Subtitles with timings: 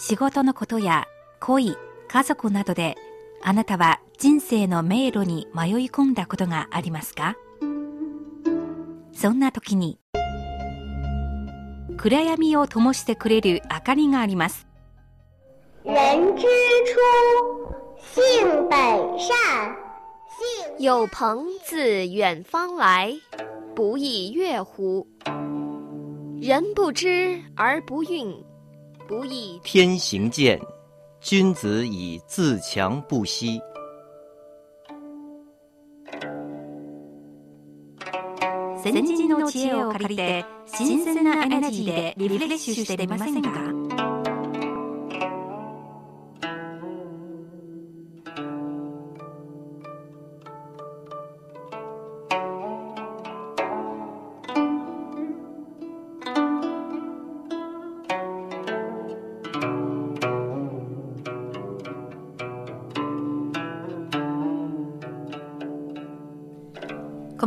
[0.00, 1.08] 仕事のことや
[1.40, 1.76] 恋、
[2.06, 2.94] 家族などで
[3.42, 7.34] あなたは人生の迷路に迷い込んだことがありますか？
[9.12, 9.98] そんな時に
[11.96, 14.68] 暗闇を灯してくれる明かりがあります。
[15.84, 15.92] 人
[16.36, 16.46] 之
[16.84, 16.94] 初，
[17.98, 19.28] 性本善。
[20.28, 23.20] 性有朋自远方来，
[23.74, 25.04] 不亦乐乎？
[26.40, 28.44] 人不知而不愠，
[29.08, 30.60] 不亦天行健，
[31.18, 33.58] 君子以自强不息。
[38.82, 43.77] 先人の知恵を借りて新鮮なエナジーでリフレッシュしてみませんか？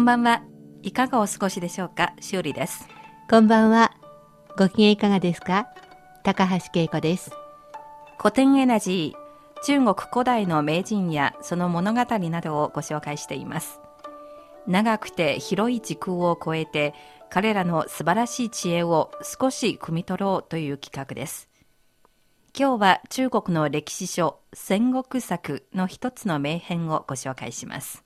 [0.02, 0.42] んばんは。
[0.82, 2.14] いかがお過ごしでしょうか？
[2.20, 2.88] しおりです。
[3.30, 3.92] こんばんは。
[4.58, 5.68] ご機嫌いかがですか？
[6.24, 7.30] 高橋恵子です。
[8.18, 13.80] 古典エナジー、中国古代の名人やその物語などをご紹介しています。
[14.66, 16.96] 長くて広い時空を超えて、
[17.30, 21.48] 彼らの素晴らしい知恵を少し汲み取ろうという企画です。
[22.58, 28.04] 今日は中国の歴史書、戦国作の一つの名編をご紹介します。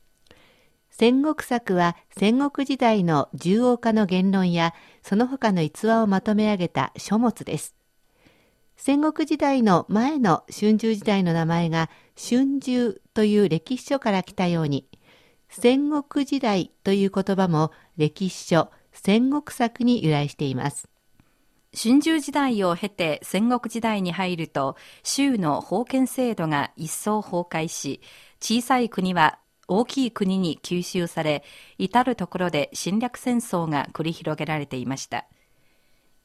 [0.97, 7.75] 戦国作は戦国時代の重王家の言論やその他の逸話をまとめ上げた書物です。
[8.77, 14.87] 戦国時代の前の春秋時代の名前が春秋という歴史書から来たように、
[15.49, 20.87] 戦国時代という言葉も歴史書戦国作に由来しています。
[21.77, 27.99] 春秋時代を経て戦国時代に入ると州の封建制度が一層崩壊し
[28.39, 31.43] 小さい国は大きい国に吸収され
[31.77, 35.25] 至るところで侵略戦争が繰り広げられていました。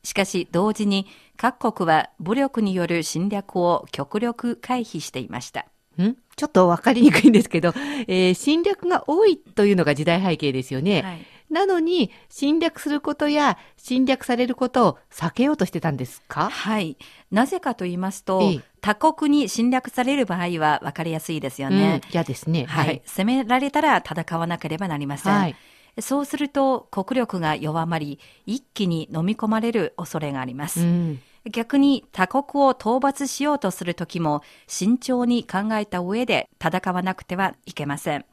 [0.02, 1.06] しかし同時に
[1.36, 5.66] 各国は武力による侵略を極力回避していました。
[6.00, 6.16] ん？
[6.36, 7.74] ちょっとわかりにくいんですけど、
[8.06, 11.02] えー侵略が多いというのが時代背景ですよね。
[11.02, 11.26] はい。
[11.50, 16.48] なのに、侵略することや侵略されることを避けようとしてたんですか？
[16.48, 16.96] はい。
[17.32, 22.00] なぜかと言いますと、ええ他国に侵略される場合は分かりやすいですようんね。
[22.10, 22.64] 嫌ですね。
[22.64, 23.02] はい。。
[23.04, 25.34] 攻められたら戦わなければなりません。
[25.34, 25.56] はい。
[25.98, 30.80] そうすると国力が弱まり、一気に飲み込まれる恐れがあります。
[30.80, 31.20] うん。
[31.50, 38.24] 逆に他国を討伐しようとするときも慎重に考えた上で戦わなくてはいけません。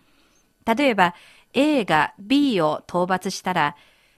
[0.65, 1.15] 例えば
[1.53, 3.75] A が B を討伐したら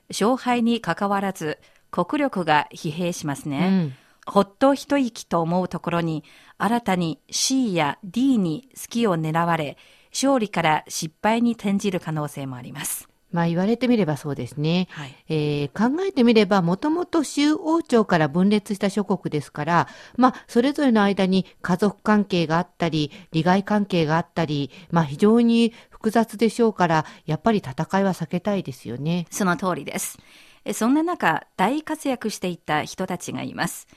[0.09, 1.59] 勝敗にかかわらず
[1.91, 3.69] 国力が疲弊しますうね。
[3.69, 3.93] ん。
[4.29, 6.23] ほっと一息と思うところに
[6.57, 9.77] 新たに C や D に隙を狙われ
[10.11, 13.09] 勝利から失敗に転じる可能性もあります。
[13.31, 14.87] まあ言われてみればそうですね。
[14.91, 15.15] はい。
[15.29, 19.87] えー考えてみれば、もともと州王朝から分裂した諸国ですから、
[20.17, 29.27] まあ、それぞれの間に家族関係があったり、利害関係があったり、まあ、非常に複雑でしょうから、やっぱり戦いは避けたいですよね。
[29.29, 30.17] その通りです。
[30.65, 33.87] えそんな中、大活躍していた人たちがいます。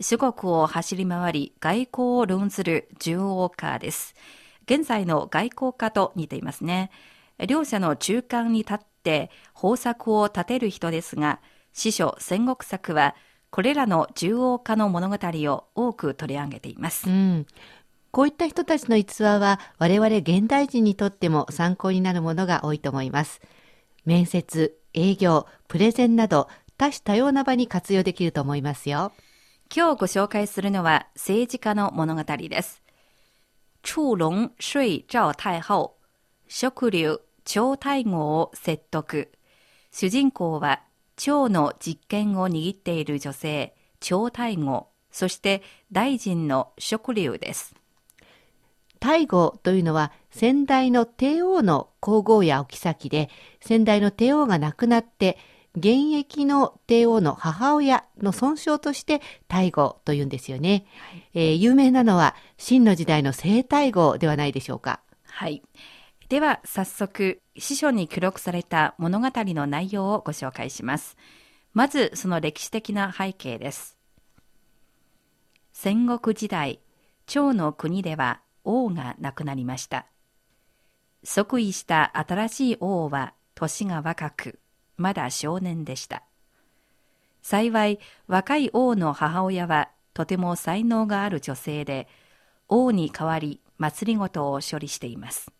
[0.00, 4.14] 諸国を走り回り、外交を論ずる重王家です。
[4.64, 6.90] 現在の外交家と似ていますね。
[7.46, 11.40] 両者の中間に立って方策を立てる人ですが、
[11.72, 13.16] 司書戦国作は、
[13.50, 17.12] これらの重王家の物語を多く取り上げていますう。
[17.12, 17.46] ん。
[18.10, 23.40] こういった人たちの逸話は、我々現代人にとっても参考になるものが多いと思います。
[24.04, 29.12] 面接、営業、プレゼンなど、多種多様な場に活用できると思いますよ。
[29.74, 32.82] 今日ご紹介するのは政治家の物語です。
[33.84, 35.96] 祝龍睡趙太后、
[36.48, 39.30] 食流趙太后を説得。
[39.92, 40.80] 主人公は
[41.18, 45.62] 趙の実権を握っている女性、趙太后、そして
[45.92, 47.74] 大臣の食流です。
[48.94, 53.28] 太后というのは先代の帝王の皇后やお妃で、
[53.60, 55.36] 先代の帝王が亡くなって、
[55.78, 60.86] 現役の帝王の母親の尊称として太后というんですよね。
[61.34, 65.00] えー有名なのは秦の時代の聖太后ではないでしょうか。
[65.24, 65.62] はい。
[66.28, 71.16] では早速、司書に記録された物語の内容をご紹介します。
[71.72, 73.96] まずその歴史的な背景です。
[75.72, 76.80] 戦国時代、
[77.26, 80.06] 趙の国では王が亡くなりました。
[81.24, 84.60] 即位した新しい王は年が若く、
[84.98, 86.24] まだ少年でした。
[87.40, 92.08] 幸い、若い王の母親はとても才能がある女性で、
[92.68, 95.50] 王に代わり祭りごとを処理しています。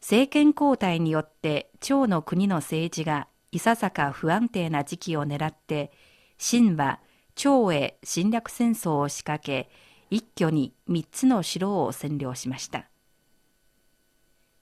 [0.00, 5.92] 政権交代によって趙の国の政治がいささか不安定な時期を狙って、
[6.38, 6.98] 秦は
[7.36, 9.70] 趙へ侵略戦争を仕掛け、
[10.10, 12.88] 一挙に3つの城を占領しました。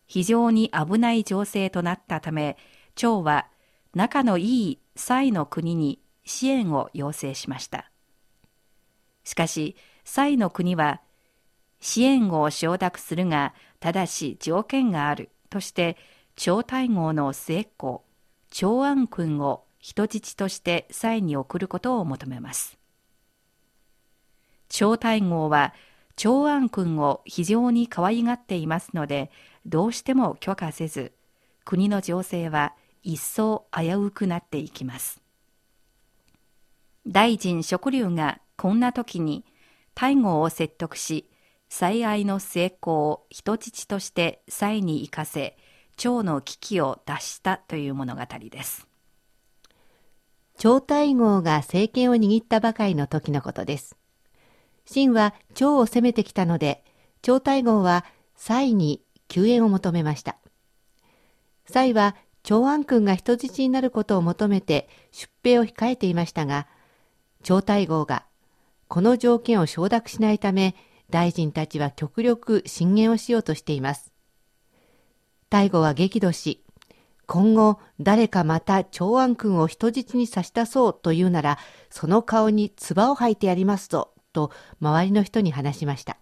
[0.06, 2.58] 非常に危ない情勢となったため、
[3.00, 3.47] 趙は
[3.94, 7.91] 仲のいい蔡の国に支援を要請しました。
[9.25, 11.00] しかし、蔡の国は、
[11.81, 15.97] 支援を承諾するが、ただし条件があるとして、
[16.37, 18.05] 超大号の末っ子、
[18.50, 22.79] 長安君を人質として蔡に送ることを求めます。
[24.69, 25.73] 超大号は
[26.17, 29.31] 長安君を非常に可愛がっていますので、
[29.64, 31.12] どうしても許可せず、
[31.64, 35.20] 国の情勢は一層危うくなっていきます。
[37.06, 39.44] 大臣食流がこんな時に
[39.94, 41.31] 大号を説得し、
[41.69, 45.56] 最愛の末っ子を人質として妻に行かせ、
[45.97, 48.87] 蝶の危機を脱したという物語です。
[50.58, 53.97] 超大号が政権を握ったばかりの時のことです。
[54.85, 56.85] 秦は蝶を攻めてきたので、
[57.23, 58.05] 超大号は
[58.35, 60.37] 蔡に救援を求めました。
[61.67, 66.66] 蔡は長安君が人質になることを求めて出兵を控えていましたが、
[67.42, 68.25] 超大号が
[68.88, 70.75] この条件を承諾しないため、
[71.10, 74.12] 大臣たちは極力進言をしようとしています。
[75.48, 76.64] 大悟は激怒し、
[77.26, 81.58] 今後誰かまた長安君を人質に差し出そうというなら、
[81.88, 84.50] その顔に唾を吐いてやりますぞ、と
[84.81, 86.19] 周りの人に話しました。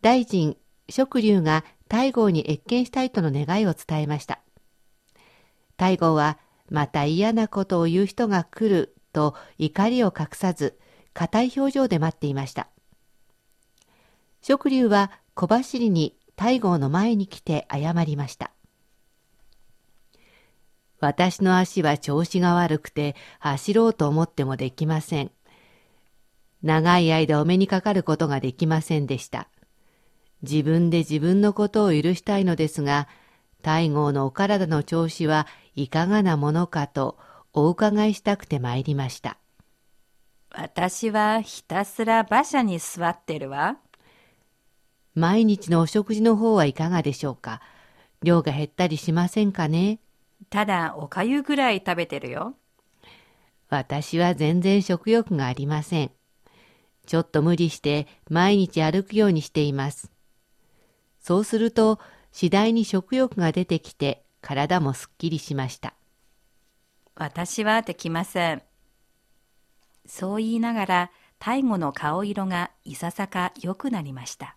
[0.00, 0.56] 大臣、
[0.88, 4.38] 食流が大号に謁見したいとの願いを伝えました。
[5.76, 6.38] 大号は、
[6.68, 10.78] また嫌なことを言う人が来ると怒りを隠さず、
[11.14, 12.68] 硬い表情で待っていました。
[14.40, 18.52] 食流は小走りに大号の前に来て謝りました。
[21.00, 25.32] 私の足は調子が悪くて走ろうと思ってもできません。
[26.62, 29.48] 長い間お目にかかることができませんでした。
[30.42, 33.08] 自分で自分のことを許したいのですが、
[33.62, 37.18] 大号のお体の調子はいかがなものかと
[37.52, 39.36] お伺いしたくて参りました。
[40.52, 43.76] 私はひたすら馬車に座ってるわ。
[45.14, 47.60] 毎日のお食事の方はいかがでしょうか？
[48.22, 49.98] 量が減ったりしませんかね？
[50.48, 52.54] ただおかゆぐらい食べてるよ。
[53.68, 56.10] 私は全然食欲がありません。
[57.06, 60.10] ちょっと無理して毎日歩くようにしています。
[61.20, 61.98] そうすると
[62.32, 65.94] 次第に食欲が出てきて体もすっきりしました。
[67.14, 68.62] 私はできません。
[70.06, 74.56] そう言いながら太後の顔色がいささか良くなりました。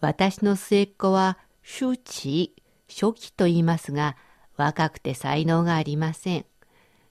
[0.00, 2.54] 私の末っ子は、周知、
[2.88, 4.16] 初期と言いますが、
[4.56, 6.44] 若くて才能がありません。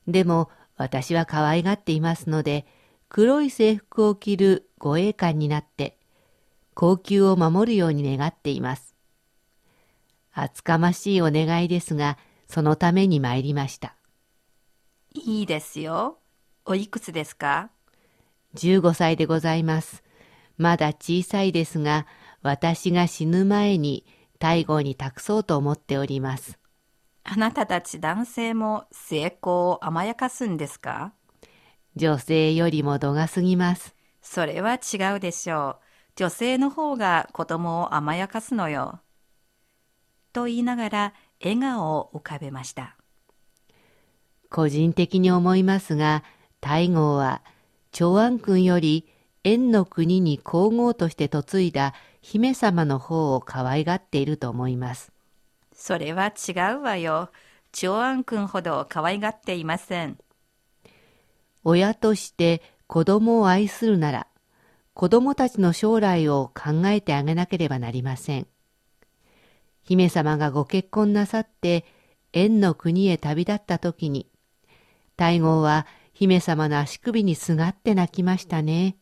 [0.08, 2.68] でも、私は可愛がっていますので、
[3.10, 5.98] 黒い制服を着る護衛官になって、
[6.74, 8.96] 高級を守るように願っています。
[10.32, 13.96] 厚かましいお願いですが、そのために参りました。
[15.14, 16.18] いいですよ。
[16.66, 17.70] おいくつですか
[18.56, 20.04] ?15 歳でございます。
[20.58, 22.08] まだ小さいですが、
[22.42, 24.06] 私が死ぬ前に
[24.40, 26.58] 大号に託そうと思っております。
[27.24, 31.14] あなたたち男性も成功を甘やかすんですか？
[31.96, 33.96] 女性よりも度が過ぎます。
[34.22, 35.83] それは違うでしょう。
[36.16, 39.00] 女性の方が子供を甘やかすのよ。
[40.32, 42.96] と言いながら笑顔を浮かべました。
[44.50, 46.24] 個人的に思いますが、
[46.62, 47.42] 大号は
[47.92, 49.08] 長安君より
[49.44, 55.12] 縁の国に皇后として嫁いだ姫様の方を可愛がっていると思います。
[55.74, 57.32] それは違うわよ。
[57.72, 60.18] 長安君ほど可愛がっていません。
[61.64, 64.28] 親として子供を愛するなら、
[64.94, 68.48] 子供たちの将来を考えてあげなければなりません。
[69.84, 71.86] 姫様がご結婚なさって
[72.32, 74.30] 縁の国へ旅立った時に、
[75.18, 78.98] 大号は姫様の足首にすがって泣きましたね。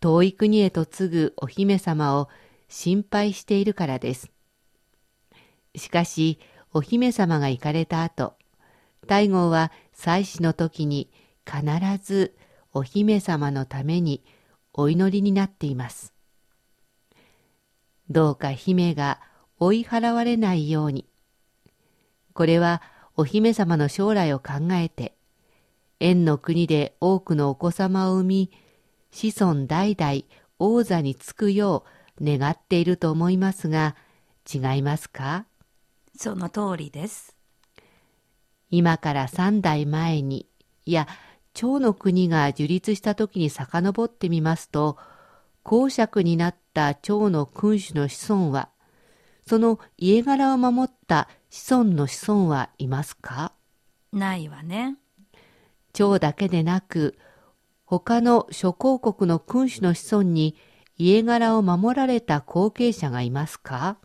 [0.00, 2.28] 遠い国へと継ぐお姫様を
[2.68, 4.30] 心配しているからです。
[5.74, 6.38] しかし、
[6.72, 8.34] お姫様が行かれた後、
[9.06, 11.10] 大号は祭祀の時に
[11.46, 11.64] 必
[12.02, 12.34] ず
[12.76, 14.22] お姫様のために
[14.74, 16.12] お祈りになっています。
[18.10, 19.18] どうか姫が
[19.58, 21.06] 追い払われないように。
[22.34, 22.82] これは
[23.16, 25.16] お姫様の将来を考えて、
[26.00, 28.50] 縁の国で多くのお子様を産み、
[29.10, 30.24] 子孫代々
[30.58, 31.86] 王座につくよ
[32.20, 33.96] う願っていると思いますが、
[34.52, 35.46] 違いますか？
[36.14, 37.34] その通りです。
[38.70, 40.46] 今から三代前に、
[40.84, 41.08] いや、
[41.56, 44.98] 趙の国が樹立した時に遡ってみますと、
[45.62, 48.68] 公爵になった趙の君主の子孫は、
[49.46, 53.52] その家柄を守った子孫の子孫はいますか？
[54.12, 54.96] ないわね。
[55.94, 57.16] 趙だけでなく、
[57.86, 60.56] 他の諸公国の君主の子孫に
[60.98, 63.96] 家柄を守られた後継者がいますか？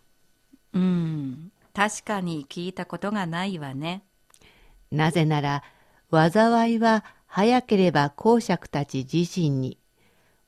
[0.72, 1.51] うん。
[1.74, 4.03] 確かに聞いたことがないわね。
[4.89, 5.63] なぜなら、
[6.12, 9.77] 災いは早ければ公爵たち自身に、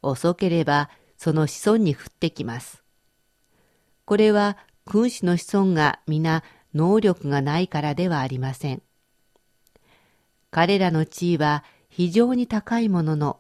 [0.02, 2.84] 遅ければその子孫に降ってきます。
[4.04, 6.44] これは君主の子孫が皆
[6.76, 8.82] 能力がないからではありません。
[10.52, 13.40] 彼らの地位は非常に高いものの、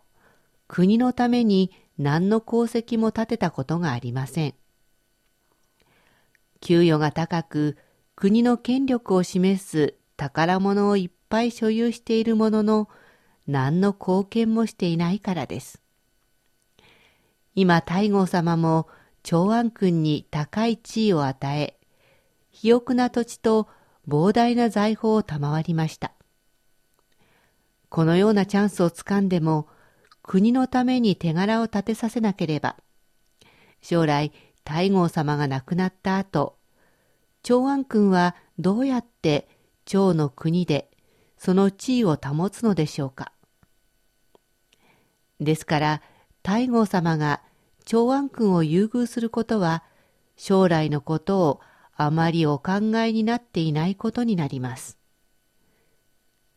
[0.69, 4.53] 国のために何の功績も立てたことがありません。
[6.61, 7.77] 給与が高く、
[8.15, 12.89] 国の権力を示す宝物をいっぱい所有しているものの、
[13.47, 15.81] 何の貢献もしていないからです。
[17.55, 18.87] 今、太后様も
[19.21, 21.77] 長安君に高い地位を与え、
[22.51, 23.67] 肥沃な土地と
[24.07, 26.13] 膨大な財宝を賜りました。
[27.89, 29.67] このようなチャンスをつかんでも、
[30.23, 32.77] 国のために手柄を立てさせなければ、
[33.81, 34.31] 将来、
[34.65, 36.57] 太后様が亡くなった後、
[37.43, 39.49] 長安君はどうやって
[39.85, 40.89] 趙の国で
[41.37, 43.32] その地位を保つのでしょうか。
[45.43, 46.01] ですから、
[46.45, 47.41] 太后様が
[47.85, 49.83] 長安君を優遇することは、
[50.35, 51.61] 将来のことを
[51.95, 54.97] あまりお考えになっていないことになります。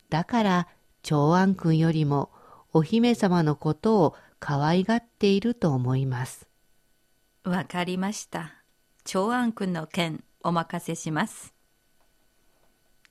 [0.09, 0.69] だから、
[1.03, 2.31] 長安君よりも
[2.73, 6.49] お姫様のことを可愛がっていると思います。
[7.45, 8.55] わかりました。
[9.05, 11.55] 長安君の件、お任せします。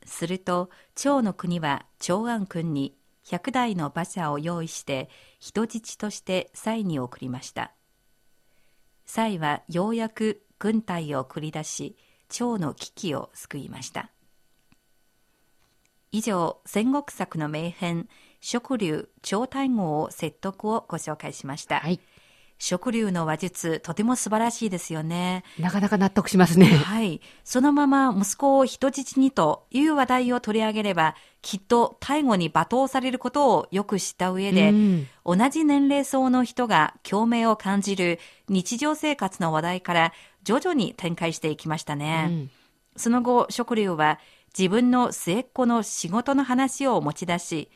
[0.06, 7.72] すると、趙の国は長安君に100台の馬車を用意して人質として蔡に送りました。
[9.06, 11.96] 蔡はようやく軍隊を繰り出し、
[12.30, 14.10] 趙の危機を救いました。
[16.12, 18.08] 以上、戦国作の名編、
[18.40, 21.82] 食竜超大号を説得をご紹介しました。
[21.82, 22.00] はい。
[22.58, 25.44] 食竜の話術、とても素晴らしいですよね。
[25.60, 26.68] なかなか納得しますね。
[26.68, 27.22] はい。
[27.44, 42.28] そのまま息子を人質にという話題を取り上げれば、きっと大後に罵倒されることをよく知った上で、うん同じ年齢層の人が共鳴を感じる日常生活の話題から徐々に展開していきましたね。
[42.30, 42.52] うん
[42.98, 44.20] その後、食竜は
[44.58, 47.70] 自分の末っ子の仕事の話を持ち出し、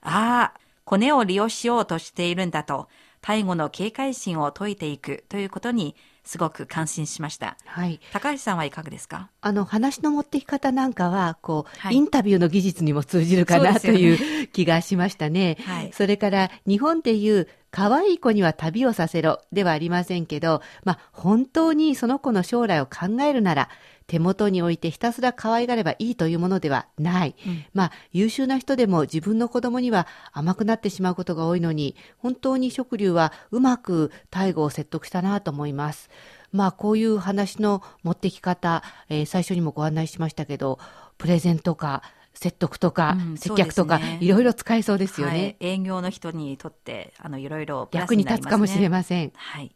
[0.00, 2.88] ああ、コネを利用しようとしているんだと、
[3.26, 7.56] 大後の警戒心を解いていくということにすごく感心しました。
[7.64, 7.98] はい。
[8.12, 15.56] 高橋さんはいかがですかあの話の持ってき方なんかは、こう、はいインタビューの技術にも通じるかなという気がしましたね。
[15.64, 23.68] はいそれから、日本でいう、可愛い子には旅をさせろではありませんけど、まあ、本当にその子の将来を考えるなら、
[24.06, 27.34] 手元に置いてひたすら可愛がればいいというものではない。
[27.46, 36.10] うんまあ、優秀な人でも自分の子供には甘くなってしまうことが多いのに、本当に食竜はうまく大悟を説得したなと思います。
[36.52, 40.78] まあ、こういう話の持ってき方、えー最初にもご案内しましたけど、
[41.18, 42.02] プレゼンとか、
[42.34, 45.56] 説得とか、うん接客とか、ねいろいろ使えそうですよね。
[45.60, 49.32] はい、営業の人にとって、あの、いろいろプラス役に立つかもしれません。
[49.34, 49.74] はい。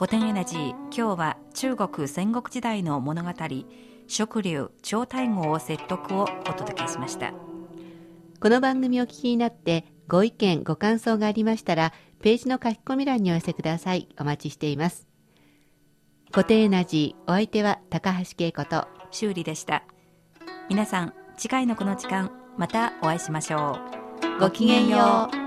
[0.00, 3.32] 古典エナジー、今日は中国戦国時代の物語、
[4.06, 7.34] 食竜超大号を説得をお届けしました。
[8.40, 11.92] この番組をお聞きになって、ご意見、ご感想がありましたら、
[12.22, 14.08] ページの書き込み欄にお寄せください。
[14.18, 15.06] お待ちしています。
[16.30, 19.82] 固定エナジー、お相手は高橋恵子と、修理でした。
[20.70, 23.76] 皆さん、次回のこの時間、またお会いしましょ
[24.38, 24.40] う。
[24.40, 25.39] ごきげんよう。